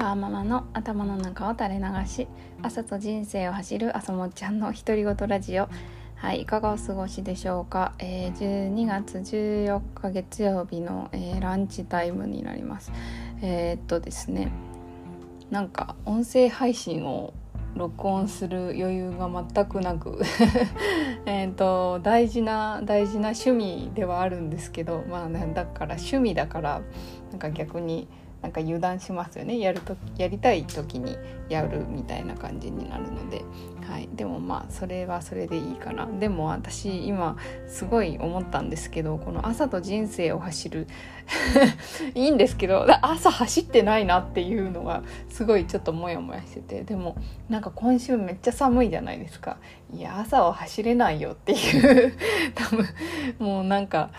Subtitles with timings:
[0.00, 2.26] ワーママの頭の中を垂れ流し
[2.62, 5.68] 朝と人生を走る朝もっちゃんの独り言ラジオ。
[6.14, 12.92] はいいかがお過ごしでしょうか、えー、12月14日月曜日の、えー、ランチタイムになります。
[13.42, 14.50] えー、っとですね
[15.50, 17.34] なんか音声配信を
[17.74, 20.22] 録音する余裕が全くなく
[21.26, 26.80] えと大事な大事な趣味ではあるんですけどまあ、ね、だから趣味だから
[27.32, 28.08] なんか逆に
[28.42, 29.58] なんか油断しますよね。
[29.58, 31.16] やるとやりたい時に
[31.48, 33.44] やるみたいな感じになるので、
[33.86, 36.06] はい、でもまあそれはそれでいいかな。
[36.06, 37.36] でも私今
[37.68, 40.86] すごい思ったんですけどこの朝と人生を走る
[42.14, 46.84] いいんですけど朝走ってないなっていうのがすごいちょっとモヤモヤしてて。
[46.84, 47.16] でも
[47.48, 49.58] なんか今週めっちゃ寒いじゃないですか。
[49.92, 52.12] いや朝は走れないよっていう。
[52.54, 52.86] 多分
[53.38, 54.10] もうなんか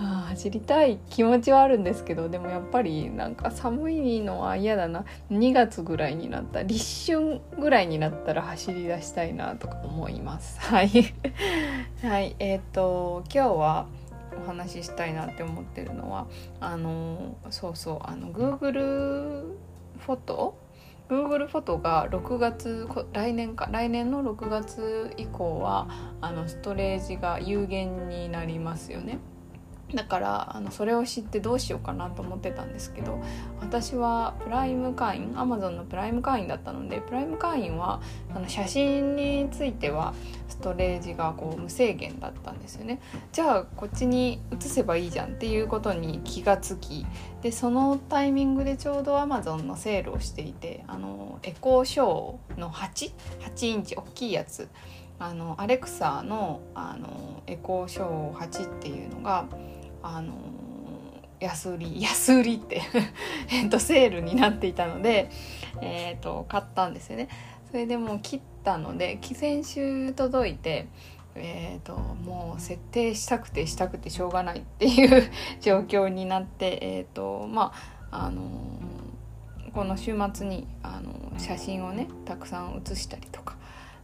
[0.00, 5.04] あ走りたい気持ちはあるんですけどでもやっぱりなんか寒いのは嫌だな。
[5.30, 10.58] 2月ぐらいになった立春ぐらいになったら走り出したいなとか思います。
[10.66, 10.90] はい。
[12.02, 12.34] はい。
[12.40, 13.86] えっ、ー、と今日は
[14.36, 16.26] お話ししたいなって思ってるのは
[16.58, 19.54] あのそうそうあの Google
[20.00, 20.56] フォト
[21.08, 23.68] ？Google フォトが6月来年か。
[23.70, 25.86] 来年の6月以降は
[26.20, 29.20] あのストレージが有限になりますよね。
[29.94, 33.22] だからあのそれを知ってどうしようかなと思ってたんですけど
[33.60, 38.00] 私はプライム会員 Amazon のプライム会員だったのでプライム会員は
[38.34, 40.14] あの写真については
[40.48, 43.00] ストレージがこう無制限だったんですよね。
[43.32, 47.06] じゃあこっちに移せばいいじゃんっていうことに気がつき
[47.42, 54.68] でそのタイミングでちょうど Amazon のセールをしていてあのエコーショーの88インチ大きいやつ
[55.18, 59.46] あのアレクサのあのエコーショー8っていうのが
[60.02, 60.34] あの
[61.40, 62.82] 安売り 安売りって
[63.50, 65.30] えっとセールになっていたので、
[65.80, 67.28] えーと、買ったんですよね
[67.70, 70.86] それでもう切ったので先週届いて
[71.34, 75.30] えーと、もう設定したくてしたくてしょうがないっていう
[75.62, 77.72] 状況になって、えーとま
[78.10, 83.56] ああのー、この週末に、あのー、写真をねたくさん写したりとか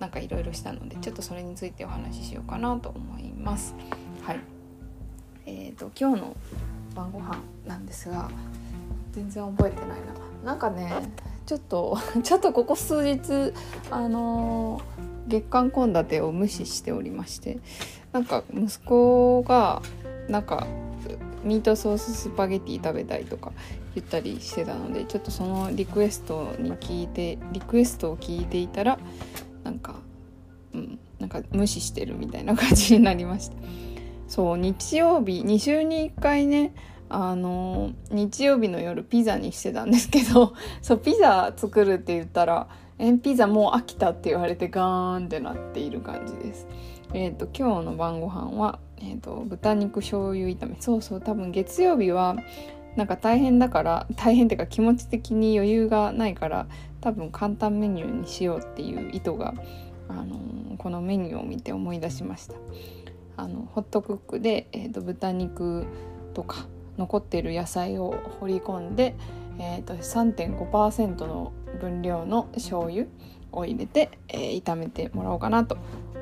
[0.00, 3.76] なんかいろいろしたのでちょっとそれについてお話ししようかなと思います。
[5.72, 6.36] ーと、今日の
[6.94, 8.30] 晩ご飯なんですが
[9.12, 9.88] 全然覚えてない
[10.44, 10.92] ななんかね
[11.46, 13.52] ちょっと ちょっとここ数日
[13.90, 14.82] あのー、
[15.28, 17.58] 月間献立を無視しておりまして
[18.12, 19.82] なんか息子が
[20.28, 20.66] なんか
[21.44, 23.52] ミートソーススパゲティ食べたいとか
[23.94, 28.98] 言ったりしてたのでちょっとそのリクエストに聞いてリクエストを聞いていたら
[29.64, 29.96] なんか
[30.72, 33.56] うんなんか無視してるみたいな感じになりました。
[34.32, 36.74] そう日曜日2週に1回ね
[37.10, 42.66] あの日曜日の夜ピザにしてたんですけど そうピザ作るって言ったら
[42.98, 46.66] 「えピザもう飽きた」って言われてガーンってなっている感じです。
[47.12, 52.34] え、ー、と今日の晩ご飯はえっ、ー、と豚肉醤油炒めそうそう多分月曜日は
[52.96, 56.66] なんか大変だから大変っていうか気持ち的に余裕がないから
[57.02, 59.52] 多分簡単メニューにしようっていう意図が、
[60.08, 62.54] あのー、このメニューを見て思い出しました。
[63.36, 65.86] あのホットクックで、えーと、豚肉
[66.34, 66.66] とか
[66.98, 69.14] 残っている野菜を掘り込んで、
[69.58, 73.06] えーと、3.5%の分量の醤油
[73.52, 75.76] を入れて、えー、炒めてもらおうかなと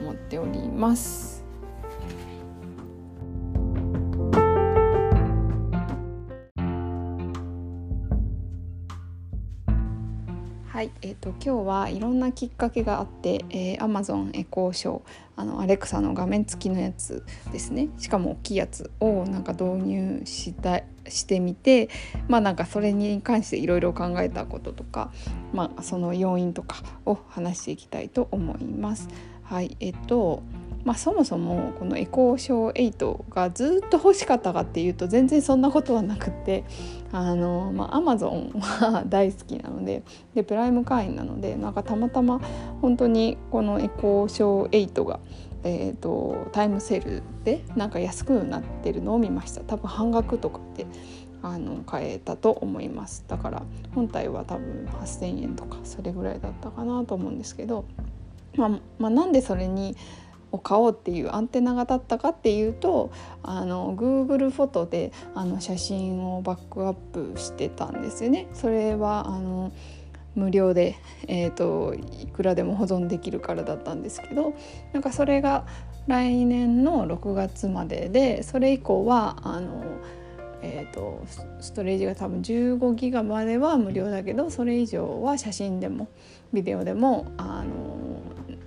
[0.00, 1.35] 思っております。
[10.76, 15.00] はい、えーと、今日はいろんなきっかけがあって、えー、Amazon エコーショー
[15.36, 21.88] あのアレクサの画面付きのやつですねしかも大きいやつをなんか導入したしてみて
[22.28, 25.10] まあなんかそれに関していろいろ考えたこととか、
[25.54, 29.08] まあ、その要因とかを話していきたいと思います。
[29.44, 30.42] はいえっと
[30.86, 36.62] まあ、そもそもこのエコーショー8がずっと欲しかったかっていうと全然そんなことはなくて
[37.10, 40.04] あの、まあ、アマゾンは大好きなので
[40.36, 42.40] でプライム会員なのでなんかたまたま
[42.80, 45.18] 本当にこのエコーショー8が、
[45.64, 49.62] えーと、タイムセールでなんか安くなってるのを見ました。
[49.62, 50.86] 多分半額とかで
[51.42, 53.24] あの買えたと思います。
[53.26, 53.62] だから
[53.92, 57.86] 本体は多分8,000円とかそれぐらいだったかなと思うんですけど、
[58.56, 58.68] まあ、
[59.00, 59.96] まあ、なんでそれに
[60.52, 63.10] を買おうっていうアンテナが立ったかっていうと
[63.42, 68.48] あの Google フォトであの写真をバックアップしてたんですよね。
[68.52, 69.72] それはあの
[70.34, 70.96] 無料で、
[71.28, 74.52] えーと、いくらでも保存できるからだったんですけど
[74.92, 75.64] なんかそれが
[76.06, 79.82] 来年の6月まででそれ以降はあの
[80.62, 81.22] えーと、
[81.60, 86.08] ストレージが多分15ギガまでは無料だけどそれ以上は写真でも
[86.52, 88.15] ビデオでもあの、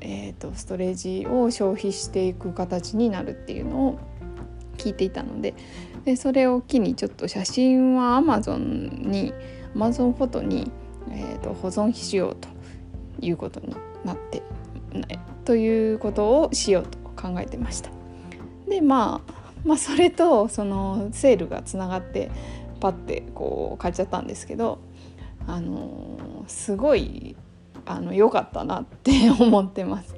[0.00, 3.98] えーと、ストレージを消費していく形になるっていうのを
[4.76, 5.54] 聞いていたので
[6.04, 9.34] でそれを機にちょっと写真は Amazon に
[9.74, 10.70] Amazon フォトに、
[11.10, 12.48] えーと、保存しようと
[13.20, 13.74] いうことに
[14.04, 14.42] なって
[15.44, 17.90] ということをしようと考えてました。
[18.68, 19.32] でまあ
[19.64, 22.30] まあそれとそのセールがつながって
[22.80, 24.78] パッてこう買っちゃったんですけど
[25.46, 27.36] あのすごい
[27.88, 30.14] あの良かったなって 思ってます。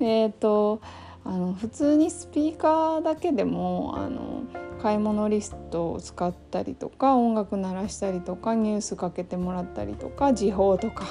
[0.00, 0.80] えっ、ー、と
[1.24, 4.42] あの普通にスピーカーだけでもあの
[4.80, 11.06] 買い物リストを使ったりとか音楽鳴らしたりとかニュースかけてもらったりとか時報とか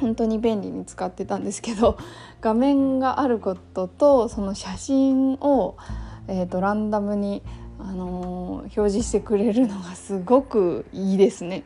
[0.00, 1.96] 本当に便利に使ってたんですけど
[2.40, 5.74] 画面があることとその写真を
[6.28, 7.42] えーと、ランダムに、
[7.78, 11.64] あのー、表示してくれるのがすごくいいですね。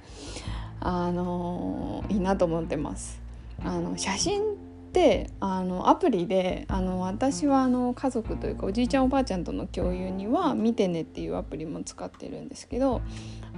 [0.79, 3.22] あのー、いいなと思ってます。
[3.64, 4.55] あの写真っ
[4.93, 13.00] てあのアプリであの私はあの家族というかおじいちゃんおばあちゃんとの共有には「見てね」っていうアプリも使ってるんですけど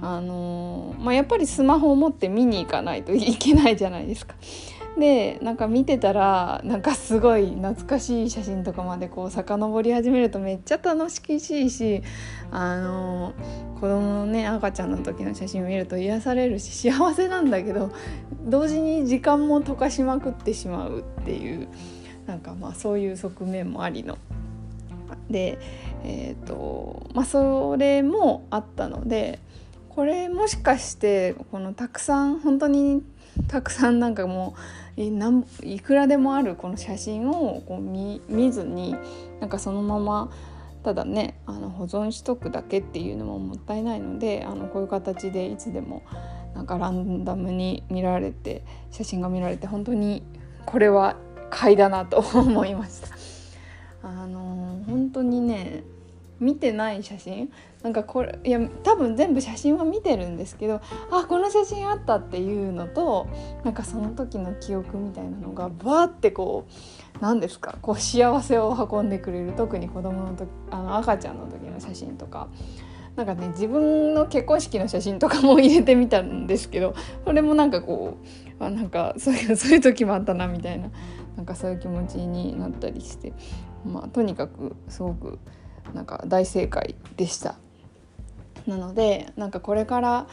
[0.01, 4.35] あのまあ、やっぱりスマホを持って見に行かないといけないじゃないですか。
[4.97, 12.01] でなんか見てたらなんかすごい懐かしい写真とかまでこう遡り始めるとめっちゃ楽しいし
[12.49, 13.33] あの
[13.75, 17.91] 子供のね赤ちゃんの時の写真を見ると癒されるし幸せなんだけど
[18.45, 21.67] 同時に時間も溶かしまくってしまうっていう
[22.25, 24.17] なんかまあそういう側面もありの。
[25.29, 25.57] で
[26.03, 29.39] えーとまあ、それもあったので
[29.89, 33.01] これもしかしてこのたくさん本当に
[33.47, 34.59] たくさんなんかもう
[34.97, 38.95] いくらでもあるこの写真をこう見見ずに
[39.41, 40.31] なんかそのまま
[40.83, 46.03] ただねあの保存しとくだけっていうのももったいないのであのこういう形でいつでも
[46.53, 50.23] なんかランダムに見られて写真が見られて本当に
[50.65, 51.17] これは
[51.49, 53.09] 買いだなと思いました。
[54.01, 55.83] あの本当にね
[56.39, 57.49] 見てない写真？
[57.83, 63.27] なんかこれいや多分全部写真は見てるんですけどあこの写真あったっていうのと
[63.63, 67.77] なんかその時の記憶みたいなのがバーってこう何ですか？
[67.81, 72.47] こう幸せを運んでくれる特に子供の時あの赤ちゃんの時の写真とか。
[73.15, 76.93] なんかね自分の結婚式の写真とか も入れてみたんですけど
[77.23, 78.17] それもなんかこ
[78.59, 80.89] うあなんかそういうそういう時もあったなみたいな
[81.37, 83.31] なんかそういう気持ちになったりして
[83.85, 85.39] まあとにかくすごく
[85.93, 87.55] なんか大正解でした。
[88.67, 90.27] なのでなんかこれから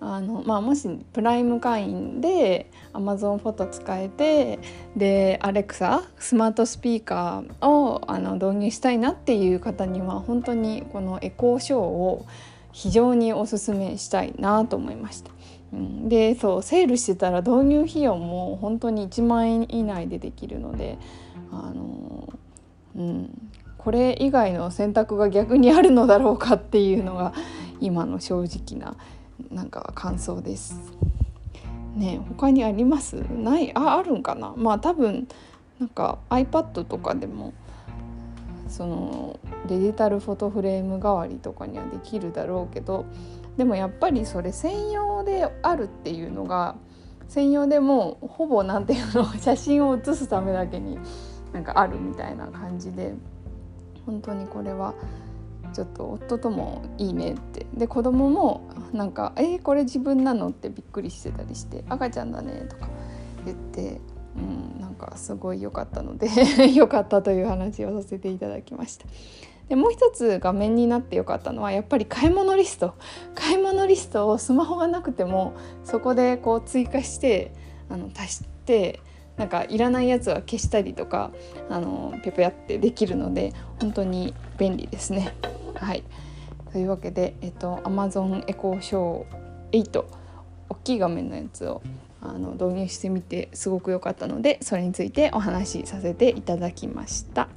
[0.00, 4.58] あの、まあ、もしプライム会員で Amazon フォト使えて
[4.96, 12.26] でアレクサスマートスピーカーをあの導入したいなっていう方には本当にこのエコーショーを
[12.72, 15.30] 非常におすすめしたいなと思いました。
[15.72, 20.98] うん、でそうセールしてたら導入費用も本当に1万円以内でできるので
[21.50, 22.28] あの、
[22.96, 23.50] うん、
[23.82, 27.32] これ以外の選択が逆にあるのだろうかっていうのが
[27.80, 28.96] 今の正直な
[29.50, 30.80] なんか感想です。
[31.96, 33.16] ね他にあります？
[33.16, 33.72] ない？
[33.74, 34.54] ああるんかな？
[34.56, 35.26] まあ多分
[35.80, 37.52] なんか iPad とかでも
[38.68, 43.04] そのデジタルフォトフレーム代わりとかにはできるだろうけど
[43.56, 46.76] でもやっぱりそれ専用であるっていうのが
[47.28, 50.98] 専用でもほぼ何ていうの写真を写すためだけに
[51.52, 53.14] なんかあるみたいな感じで。
[54.06, 54.94] 本当にこれは
[55.72, 62.88] ちょっと夫ともいいねってで子供もなんか「えー、これ自分なの?」ってびっくりしてたりして「赤ちゃんだね」とか
[63.44, 64.00] 言って、
[64.36, 66.28] うん、なんかすごい良かったので
[66.74, 69.06] 良かったという話をさせていただきました。
[69.68, 72.94] でもう一つ画面になってよかったのはやっぱり買い物リスト
[73.34, 77.54] 買い物リストをスマホがなくてもそこでこう追加して
[77.88, 79.00] あの足して
[79.36, 81.30] なんかいらないやつは消したりとか
[81.68, 85.34] あのぴょぴょってできるので本当に便利ですね。
[85.74, 86.04] はい
[86.72, 90.04] というわけで、えっと、Amazon エコーショー8
[90.70, 91.82] 大きい画面のやつを
[92.22, 97.48] あの導入してみてすごく良かったのでそれについてお話しさせていただきました。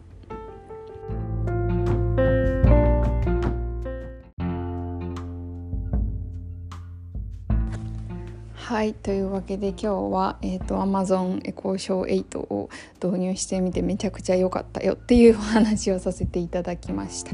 [8.75, 12.69] はいというわけで今日は、えーと、Amazon エコーショー8を
[13.01, 17.31] 導入してみてめちゃくちゃ良かったよっていうお話をさせていただきました。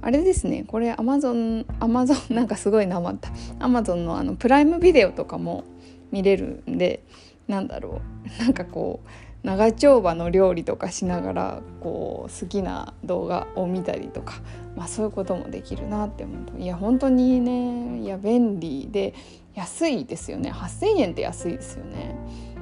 [0.00, 3.28] あれですねこれ Amazon Amazon なんかすごいなまった
[3.58, 5.64] Amazon のあのプライムビデオとかも
[6.12, 7.04] 見れるんで
[7.46, 8.00] なんだろ
[8.40, 9.08] うなんかこう
[9.42, 14.40] 長丁場の料理とかしながらこう好きな動画を見たりとか、
[14.76, 16.58] まあ、そういうこともできるなって思うと。
[16.58, 19.14] いや本当にねいや便利で
[19.54, 20.52] 安いですよね。
[20.52, 22.16] 8,000円って安いですよね。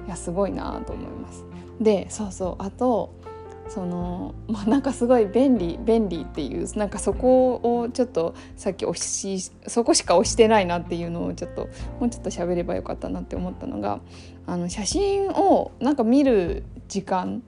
[0.06, 1.44] いやすごいなと思います。
[1.80, 2.62] でそうそう。
[2.62, 3.14] あと
[3.68, 11.68] そのまあなんかすごい便利便利っていうなんかそこをちょっとさっき押しそこしか押してないなっていうのをちょっと
[12.00, 14.00] もうちょっと喋ればよかったなって思ったのが
[14.46, 17.42] あの写真をなんか見る時間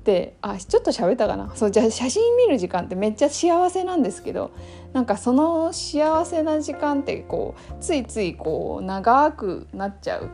[0.00, 1.52] ってあちょっと喋ったかな？
[1.54, 4.50] そうじゃ写真見る時間ってめっちゃ幸せなんですけど
[4.92, 10.30] なんかその幸せな時間ってこうついついこう長くなっちゃう。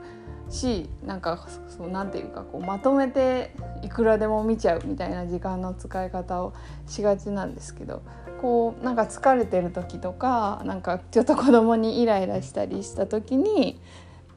[0.51, 3.53] しなんかそうなんていうかこうまとめて
[3.83, 6.55] いくらでも見ちゃうみたいな時間の使い方を
[6.87, 8.03] しがちなんですけど
[8.41, 13.81] こうなんか疲れてる時とかなんかちょっと子供にイライラしたりした時に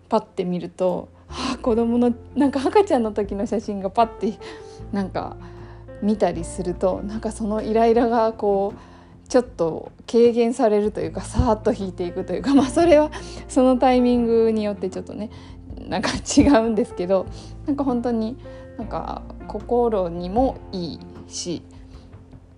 [0.09, 4.37] パッて見ると、はあ、子供のなんか赤ちゃんの時の写真がパッて
[4.91, 5.37] なんか
[6.01, 13.11] 見たりするとなんかそのイライラがこうちょっと軽減されるというかさーっと引いていくというかまあそれは
[13.47, 15.29] そのタイミングによってちょっとね
[15.91, 17.27] なんか違うんですけど
[17.65, 18.37] なんか本当に
[18.77, 21.61] なんか心にもいいし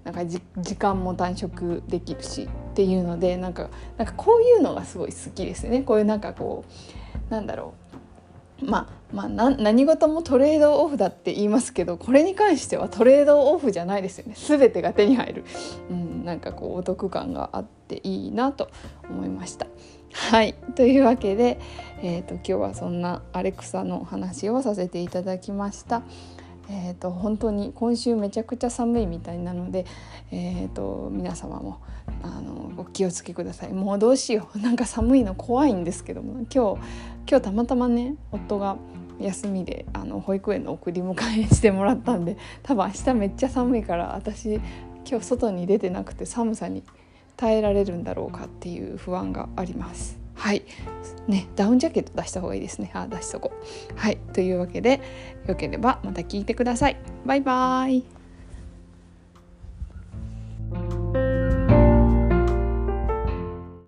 [0.04, 0.40] なんか時
[0.76, 5.82] 間も短縮できるしっていうのでなんかなんかこういうのがすごい好きですね。
[5.82, 6.64] こういうなんかこ
[7.30, 7.74] うなんだろ
[8.62, 8.66] う。
[8.66, 14.36] まあまあ、何事もトレードオフだって言いますけどこれに関してはトレードオフじゃないですよね。
[14.38, 15.46] 全てが手に入る、
[15.90, 18.70] うん、なんかこうお得感があっていいなと
[19.10, 19.68] 思いました。
[20.14, 21.60] はいというわけで、
[22.02, 26.04] えーと、今日はそんなアレクサの話をさせていただきました。
[26.70, 29.86] えーと、本当に今週めちゃくちゃ寒いみたいなので、
[30.32, 31.82] えーと、皆様も
[32.22, 36.82] あのお気をつけくださいもうどうしよう なんか寒いの怖いんですけども今日
[37.30, 38.78] 今日たまたまね夫が
[39.20, 44.60] 休みであの保育園の送り迎えしてもらったんで多分明日めっちゃ寒いから私
[45.08, 46.84] 今日外に出てなくて寒さに
[47.38, 50.20] 耐えられるんだろうかっていう不安があります。
[50.36, 50.64] はい。
[51.28, 52.92] ねダウンジャケット出した方がいいですね。
[52.94, 53.52] あ出しとこ
[53.96, 54.00] う。
[54.00, 54.18] はい。
[54.34, 55.02] というわけで
[55.48, 56.98] よければまた聞いてください。
[57.26, 58.23] バイバーイ。